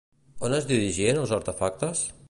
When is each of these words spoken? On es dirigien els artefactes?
On 0.47 0.55
es 0.59 0.65
dirigien 0.71 1.21
els 1.25 1.35
artefactes? 1.39 2.05